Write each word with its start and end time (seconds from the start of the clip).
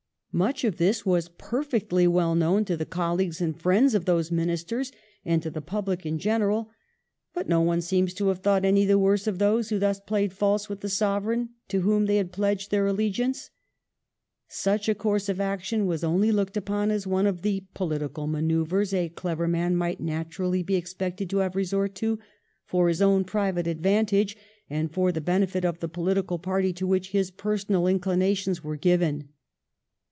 Much 0.33 0.63
of 0.63 0.77
this 0.77 1.05
was 1.05 1.27
perfectly 1.37 2.07
well 2.07 2.35
known 2.35 2.63
to 2.63 2.77
the 2.77 2.85
colleagues 2.85 3.41
and 3.41 3.59
friends 3.59 3.93
of 3.93 4.05
those 4.05 4.31
Ministers 4.31 4.89
and 5.25 5.43
to 5.43 5.49
the 5.51 5.59
public 5.59 6.05
in 6.05 6.17
general; 6.17 6.69
but 7.33 7.49
no 7.49 7.59
one 7.59 7.81
seems 7.81 8.13
to 8.13 8.29
have 8.29 8.39
thought 8.39 8.63
any 8.63 8.85
the 8.85 8.97
worse 8.97 9.27
of 9.27 9.39
those 9.39 9.67
who 9.67 9.77
thus 9.77 9.99
played 9.99 10.31
false 10.31 10.69
with 10.69 10.79
the 10.79 10.87
Sovereign 10.87 11.49
to 11.67 11.81
whom 11.81 12.05
they 12.05 12.15
had 12.15 12.31
pledged 12.31 12.71
their 12.71 12.85
allegiance. 12.85 13.49
Such 14.47 14.87
a 14.87 14.95
course 14.95 15.27
of 15.27 15.41
action 15.41 15.85
was 15.85 16.01
only 16.01 16.31
looked 16.31 16.55
upon 16.55 16.91
as 16.91 17.05
one 17.05 17.27
of 17.27 17.41
the 17.41 17.65
political 17.73 18.25
manoeuvres 18.25 18.93
a 18.93 19.09
clever 19.09 19.49
man 19.49 19.75
might 19.75 19.99
naturally 19.99 20.63
be 20.63 20.75
expected 20.75 21.29
to 21.29 21.39
have 21.39 21.57
resort 21.57 21.93
to, 21.95 22.17
for 22.63 22.87
his 22.87 23.01
own 23.01 23.25
private 23.25 23.67
advantage 23.67 24.37
and 24.69 24.93
for 24.93 25.11
the 25.11 25.19
benefit 25.19 25.65
of 25.65 25.79
the 25.79 25.89
pohtical 25.89 26.41
party 26.41 26.71
to 26.71 26.87
which 26.87 27.09
his 27.11 27.31
personal 27.31 27.83
inchna 27.83 28.33
tions 28.37 28.63
were 28.63 28.77
given. 28.77 29.27